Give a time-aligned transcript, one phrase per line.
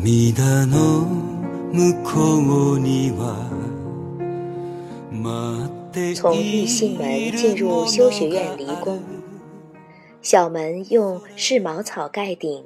[0.00, 1.04] 涙の
[1.70, 3.36] 向こうには
[6.14, 9.02] 从玉信门进入修学院离宫，
[10.22, 12.64] 小门用柿茅草盖顶，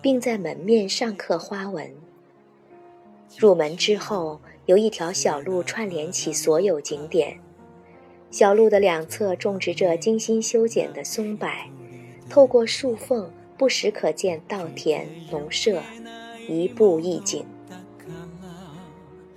[0.00, 1.90] 并在门面上刻花纹。
[3.36, 7.40] 入门之后，有一条小路串联起所有景点。
[8.30, 11.48] 小路的两侧种植着精心修剪的松柏，
[12.30, 15.82] 透过树缝，不时可见稻田、农舍，
[16.51, 17.45] 一步一景。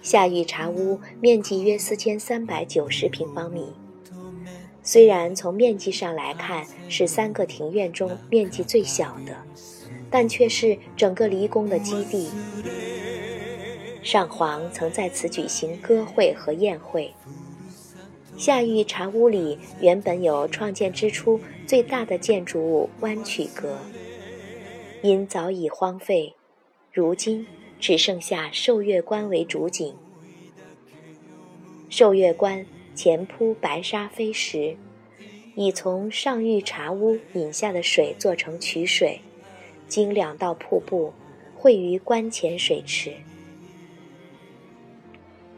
[0.02, 3.72] 夏玉茶屋面积约四千三百九十平方米，
[4.82, 9.34] 虽然从面积上来看是三个庭院中面积最小的，
[10.10, 12.28] 但却是整个离宫的基地。
[14.02, 17.14] 上皇曾在此举行歌会和宴会。
[18.36, 23.78] 夏玉茶屋里原本有创建之初最大的建筑物弯曲阁，
[25.00, 26.34] 因早已荒废，
[26.95, 27.47] 如今。
[27.81, 29.95] 只剩下寿月观为主景。
[31.91, 32.64] 寿月观
[32.95, 34.78] 前铺白沙飞石，
[35.55, 39.20] 以从上玉茶屋引下的水做成取水，
[39.86, 41.12] 经两道瀑布
[41.55, 43.12] 汇于观前水池。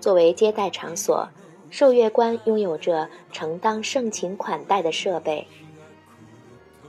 [0.00, 1.28] 作为接待场所，
[1.70, 5.46] 寿月观拥有着承当盛情款待的设备。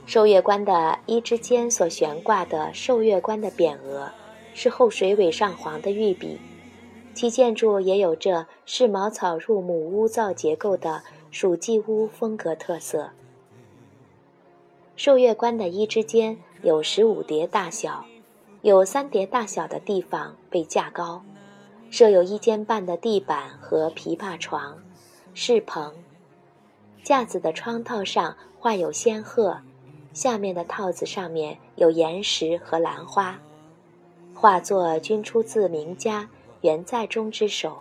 [0.04, 4.10] 寿月观的一之间所悬挂的寿月观的匾额。
[4.60, 6.40] 是后水尾上皇的御笔，
[7.14, 13.10] 其建筑也有着是茅草入母屋造结构的蜀记屋风格特色。
[14.96, 18.04] 寿月观的一之间有十五叠大小，
[18.62, 21.22] 有三叠大小的地方被架高，
[21.88, 24.82] 设有一间半的地板和琵琶床、
[25.34, 25.94] 饰棚，
[27.04, 29.58] 架子的窗套上画有仙鹤，
[30.12, 33.38] 下面的套子上面有岩石和兰花。
[34.40, 36.28] 画作均出自名家
[36.60, 37.78] 袁在中之手。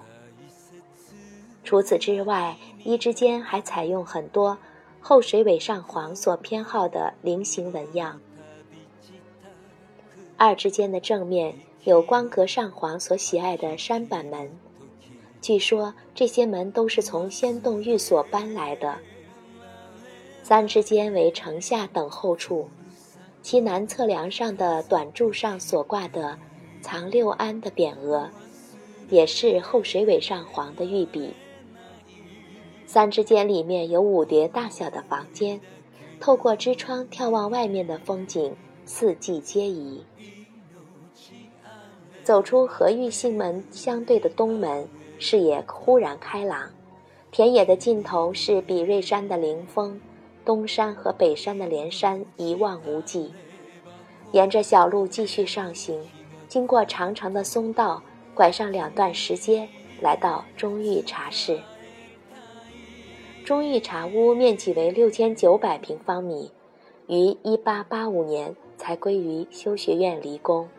[1.63, 4.57] 除此之外，一之间还采用很多
[4.99, 8.19] 后水尾上皇所偏好的菱形纹样。
[10.35, 11.53] 二之间的正面
[11.83, 14.49] 有光格上皇所喜爱的山板门，
[15.39, 18.97] 据说这些门都是从仙洞寓所搬来的。
[20.41, 22.67] 三之间为城下等候处，
[23.49, 26.37] 其南侧梁上的短柱上所挂的。
[26.81, 28.29] 藏六安的匾额，
[29.09, 31.33] 也是后水尾上皇的御笔。
[32.85, 35.61] 三之间里面有五叠大小的房间，
[36.19, 38.53] 透过支窗眺望外面的风景，
[38.83, 40.03] 四季皆宜。
[42.25, 44.85] 走出和玉信门相对的东门，
[45.19, 46.69] 视野忽然开朗，
[47.31, 50.01] 田野的尽头是比瑞山的灵峰，
[50.47, 53.33] 东山和北山的连山一望无际。
[54.31, 56.01] 沿着小路继续上行。
[56.47, 58.01] 经过长长的松道，
[58.33, 59.67] 拐上两段石阶，
[59.99, 61.59] 来到中玉茶室。
[63.43, 66.49] 中玉茶屋面积为六千九百平方米，
[67.07, 70.69] 于一八八五年才归于修学院离宫。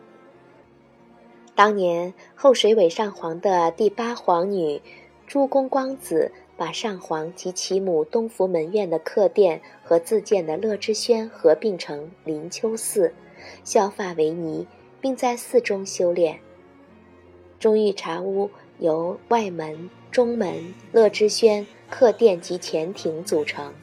[1.53, 4.81] 当年后水尾上皇的第八皇女
[5.27, 13.13] 朱公光子，把上皇及其母东福门院的客殿和自建的乐之轩合并成灵丘寺，
[13.63, 14.67] 削发为尼。
[15.01, 16.39] 并在寺中修炼。
[17.57, 18.49] 中玉茶屋
[18.79, 23.73] 由外门、中门、乐之轩、客殿及前庭组成。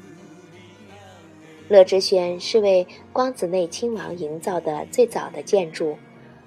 [1.68, 5.96] 乐之轩是为光子内亲王营造的最早的建筑，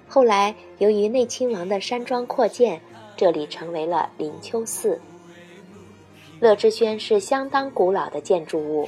[0.07, 2.81] 后来由于内亲王的山庄扩建，
[3.17, 5.01] 这里成为了灵丘寺。
[6.39, 8.87] 乐之轩是相当古老的建筑物，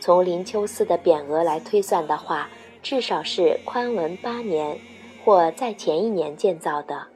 [0.00, 2.48] 从灵丘寺的匾额来推算的话，
[2.82, 4.78] 至少是宽文八年。
[5.24, 7.08] 或在前一年建造的。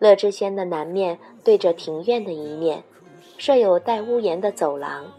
[0.00, 2.82] 乐之轩的南面对着庭院的一面，
[3.36, 5.12] 设有带屋檐的走廊，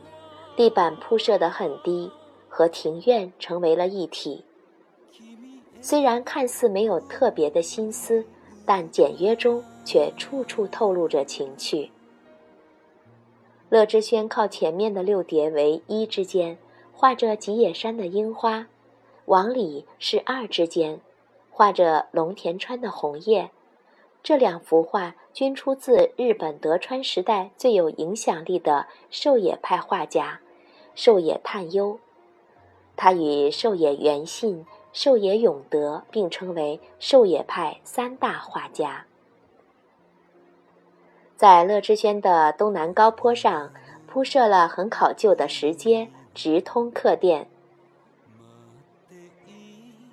[0.58, 2.12] 地板铺设得很低，
[2.50, 4.44] 和庭院成为了一体。
[5.80, 8.26] 虽然看似没有特别的心思，
[8.66, 11.90] 但简约中却处处透露着情趣。
[13.70, 16.58] 乐之轩靠前面的六叠为一之间，
[16.92, 18.68] 画着吉野山的樱花，
[19.26, 21.00] 往里是二之间。
[21.52, 23.52] 画着龙田川的红叶，
[24.24, 30.40] 这两幅画均出自日本德川时代最有影响力的狩野派画家
[30.96, 32.00] 狩野探幽。
[32.96, 39.06] 他与狩野元信、狩野永德并称为狩野派三大画家。
[41.40, 43.72] 在乐之轩的东南高坡上
[44.06, 47.48] 铺设了很考究的石阶，直通客殿。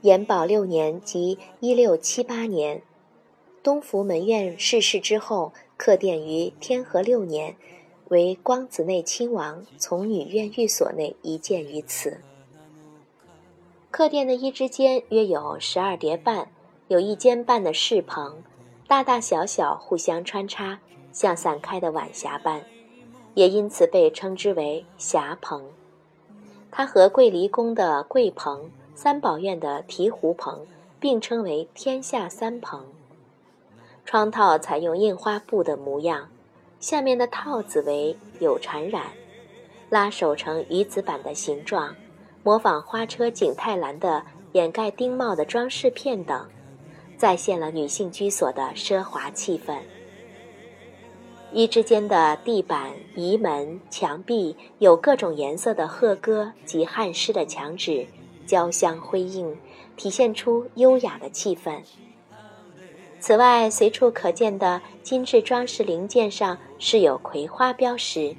[0.03, 2.81] 延保六年即一六七八年，
[3.61, 7.57] 东福门院逝世之后，客殿于天和六年，
[8.07, 12.21] 为光子内亲王从女院寓所内移建于此。
[13.91, 16.53] 客殿的一之间约有十二叠半，
[16.87, 18.45] 有一间半的室棚，
[18.87, 20.79] 大大小小互相穿插，
[21.17, 22.63] 像散开的晚霞般，
[23.33, 25.65] 也因此被称之为霞棚。
[26.71, 28.71] 它和桂离宫的桂棚。
[28.95, 30.67] 三宝院的醍醐棚
[30.99, 32.87] 并称为天下三棚。
[34.07, 36.31] 窗套采用印花布的模样，
[36.81, 39.03] 下面的套子为有缠染，
[39.91, 41.95] 拉手成鱼子板的形状，
[42.43, 46.49] 模仿花车景泰蓝的掩盖丁帽的装饰片等，
[47.19, 49.77] 再现了女性居所的奢华气氛。
[51.57, 58.07] 一之间的地板、移门、墙壁有各种颜色的鹤歌及汉诗的墙纸。
[58.45, 59.57] 交相辉映，
[59.97, 61.79] 体现出优雅的气氛。
[63.19, 68.37] 此外，随处可见的精致装饰零件上是有葵花标识，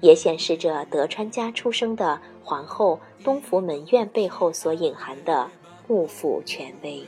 [0.00, 5.50] 也显示着德川家出生的皇后东福门院背后所隐含的
[5.86, 7.04] 幕府权威。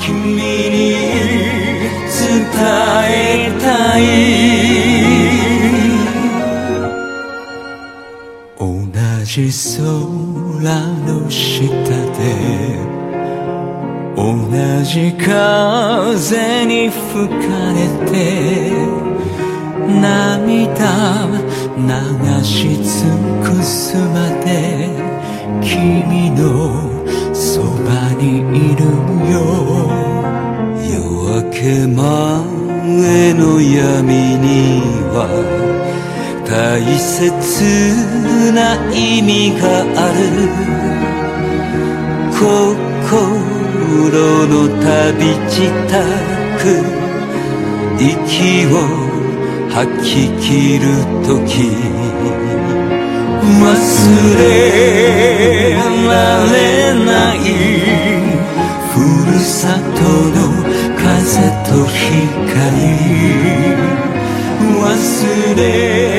[0.00, 0.40] 君に
[2.10, 2.40] 伝
[3.08, 3.12] え
[3.60, 3.66] た
[3.98, 4.00] い。
[8.58, 8.66] 同
[9.24, 9.48] じ
[9.78, 9.82] 空
[11.06, 12.20] の下で
[14.16, 14.22] 同
[14.84, 17.38] じ風に吹か
[17.72, 17.78] れ
[18.10, 18.12] て
[20.00, 20.80] 涙
[21.76, 21.80] 流
[22.44, 22.88] し尽
[23.42, 24.48] くすまで
[25.62, 26.89] 君の
[33.34, 34.82] の闇に
[35.12, 35.26] は
[36.46, 37.22] 大切
[38.52, 39.64] な意味が
[39.96, 40.20] ある。
[43.10, 43.12] 心
[44.46, 45.98] の旅自宅
[47.98, 48.74] 息を
[49.70, 50.84] 吐き切る
[51.24, 51.30] 時。
[53.40, 53.64] 忘
[54.38, 55.74] れ
[56.06, 56.54] られ
[57.04, 57.36] ない
[58.92, 58.94] ふ
[59.30, 60.00] るさと
[60.36, 60.38] の
[61.32, 62.74] 風と光
[64.82, 66.09] 忘れ